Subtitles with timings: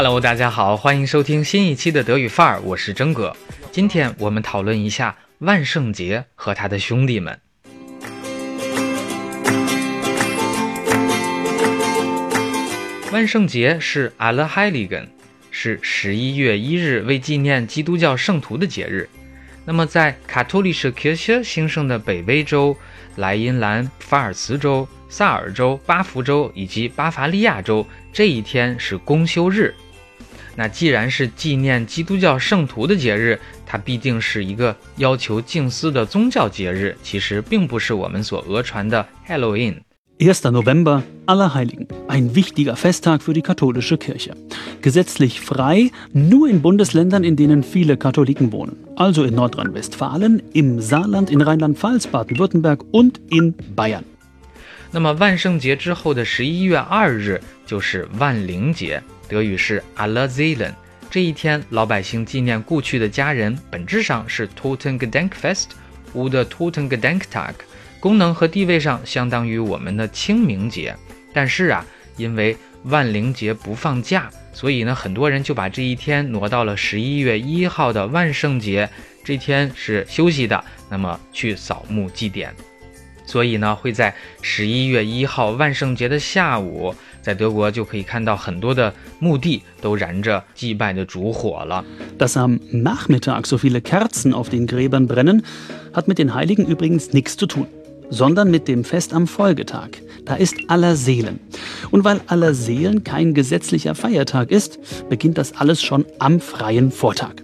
[0.00, 3.36] Hello，大家好，欢迎收听新一期的德语范儿，我是真哥。
[3.72, 7.40] 今天我们讨论一下万圣节和他的兄弟们。
[13.10, 15.08] 万圣节是 a l l h e i l i g e n
[15.50, 19.10] 是十一月一日为纪念基督教圣徒的节日。
[19.64, 22.76] 那么在 Katholische Kirche 兴盛的北威州、
[23.16, 29.74] 莱茵兰、法尔茨州、萨尔州、巴福州以及巴伐利亚州，这一天是公休日。
[30.58, 36.96] 那既然是纪念基督教圣徒的节日，它必定是一个要求静思的宗教节日。
[37.00, 39.76] 其实并不是我们所讹传的 Halloween。
[40.18, 40.50] 1.
[40.50, 44.34] November, Allerheiligen, ein wichtiger Festtag für die katholische Kirche.
[44.82, 48.74] Gesetzlich frei nur in Bundesländern, in denen viele Katholiken wohnen.
[48.96, 54.02] Also in Nordrhein-Westfalen, im Saarland, in Rheinland-Pfalz, Baden-Württemberg und in Bayern.
[54.90, 59.00] 那么万圣节之后的十一月二日就是万灵节。
[59.28, 60.72] 德语是 Allerseelen，
[61.10, 65.66] 这一天老百姓纪念故去的家人，本质上是 Totengedenkfest
[66.14, 67.52] oder Totengedenktag，
[68.00, 70.96] 功能和地位上相当于我们的清明节。
[71.34, 71.84] 但是啊，
[72.16, 78.88] 因为万灵节不放假，所以呢，很多人就把这一天挪到了十一月一号的万圣节，
[79.22, 82.48] 这天是休息的，那么去扫墓祭奠。
[83.26, 86.94] 所以呢，会在十一月一号万圣节的下午。
[87.27, 91.83] 在德国就可以看到很多的墓地都燃着祭拜的烛火了。
[92.17, 95.43] Dass am Nachmittag so viele Kerzen auf den Gräbern brennen,
[95.93, 97.67] hat mit den Heiligen übrigens nichts zu tun,
[98.09, 99.89] sondern mit dem Fest am Folgetag.
[100.25, 101.39] Da ist aller Seelen.
[101.91, 104.79] Und weil aller Seelen kein gesetzlicher Feiertag ist,
[105.09, 107.43] beginnt das alles schon am freien Vortag.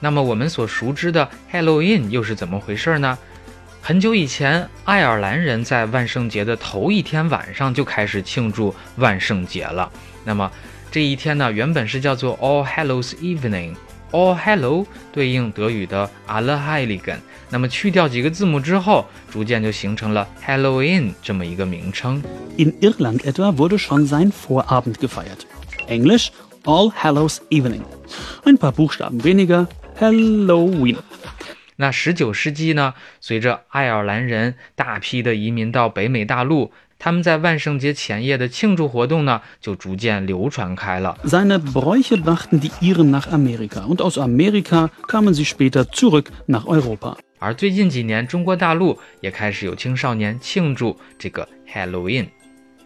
[0.00, 3.18] 那么我们所熟知的 Halloween 又是怎么回事呢？
[3.85, 9.91] 很久以前，爱尔兰人在万圣节的头一天晚上就开始庆祝万圣节了。
[10.23, 10.49] 那么
[10.89, 13.75] 这一天呢，原本是叫做 All Hallows Evening。
[14.11, 17.21] All Hallow 对应德语的 Alle h e i l i g e n。
[17.49, 22.23] 那么去掉几个字母之后，逐渐就形成了 Halloween 这么一个名称。
[22.55, 25.41] In Irland etwa wurde schon sein Vorabend gefeiert.
[25.89, 26.29] Englisch
[26.63, 27.81] All Hallows Evening.
[28.45, 29.67] Ein paar Buchstaben weniger.
[29.99, 30.99] Halloween.
[31.77, 32.93] 那十九世纪呢？
[33.19, 41.17] 随着爱尔兰人大批的移民到北美大陆，他们在万圣节前夜的庆祝活动呢，就逐渐流传开了。
[41.25, 47.17] Seine Bräuche brachten die Iren nach Amerika und aus Amerika kamen sie später zurück nach Europa。
[47.39, 52.27] 而最近几年，中国大陆也开始有青少年庆祝这个 Halloween。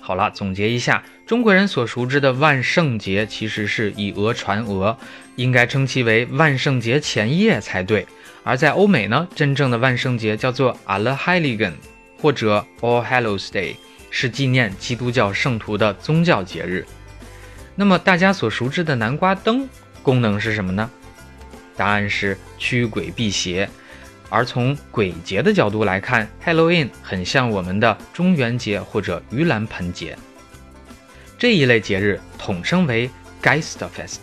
[0.00, 4.96] 好了，总结一下，中国人所熟知的万圣节其实是以讹传讹，
[5.36, 8.06] 应该称其为万圣节前夜才对。
[8.42, 11.72] 而在欧美呢，真正的万圣节叫做 Allerheiligen
[12.18, 13.76] 或者 All Hallows Day，
[14.10, 16.86] 是纪念基督教圣徒的宗教节日。
[17.74, 19.68] 那么大家所熟知的南瓜灯
[20.02, 20.90] 功能是什么呢？
[21.76, 23.68] 答案是驱鬼辟邪。
[24.28, 30.16] 而从鬼节的角度来看，Halloween 很像我们的中元节或者盂兰盆节。
[31.38, 33.10] 这一类节日统称为
[33.42, 34.18] Geisterfest。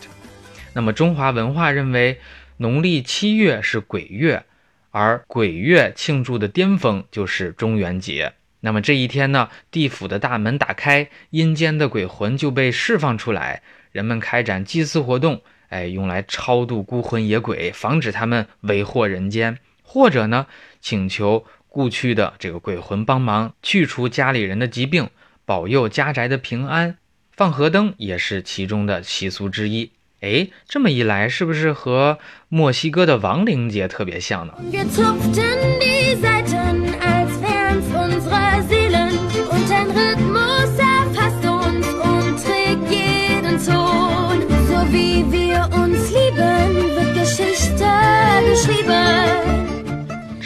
[0.73, 2.19] 那么中华文化认为。
[2.57, 4.45] 农历七月是鬼月，
[4.91, 8.31] 而鬼月庆祝的巅峰就是中元节。
[8.61, 13.61] 那么这一天呢，地府的大门打开，阴间的鬼魂就被释放出来，
[13.91, 20.47] 人们开展祭祀活动，哎，用来超度孤魂野鬼，防止他们为祸人间，或者呢，
[20.81, 25.09] 请求故去的这个鬼魂帮忙去除家里人的疾病，
[25.45, 26.97] 保佑家宅的平安。
[27.31, 29.91] 放河灯也是其中的习俗之一。
[30.21, 32.17] 哎，这么一来，是不是和
[32.49, 34.53] 墨西哥的亡灵节特别像呢？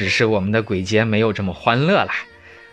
[0.10, 2.14] 是我们的鬼节没有这么欢乐啦。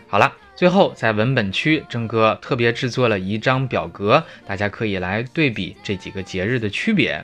[0.09, 0.33] 好了。
[0.57, 7.23] 最后，在文本区，郑哥特别制作了一张表格，大家可以来对比这几个节日的区别。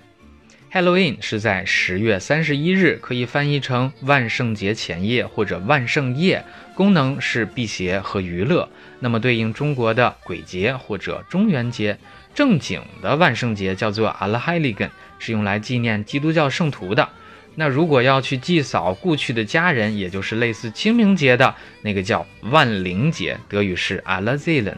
[0.71, 6.45] Halloween 是在十月三十一日，可以翻译成万圣节前夜或者万圣夜，
[6.75, 8.69] 功能是辟邪和娱乐。
[9.01, 11.97] 那么对应中国的鬼节或者中元节，
[12.35, 17.09] 正经的万圣节叫做 Allerheiligen，是用来纪念基督教圣徒的。
[17.55, 24.77] 那如果要去祭扫故去的家人，也就是类似清明节的那个叫万灵节，德语是 Allerseelen。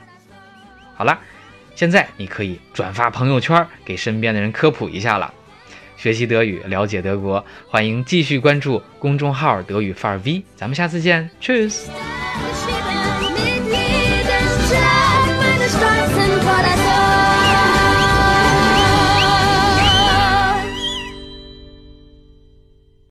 [0.95, 1.19] 好了，
[1.75, 5.33] 现在你可以转发朋友圈，给身边的人科普一下了。
[5.97, 12.24] 学习德语，了解德国，欢迎继续关注公众号德语范儿 V，咱们下次见，Cheers。